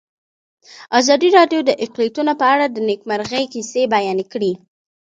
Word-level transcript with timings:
ازادي 0.99 1.29
راډیو 1.37 1.61
د 1.65 1.71
اقلیتونه 1.85 2.31
په 2.41 2.45
اړه 2.53 2.65
د 2.69 2.77
نېکمرغۍ 2.89 3.45
کیسې 3.53 3.81
بیان 3.95 4.19
کړې. 4.31 4.51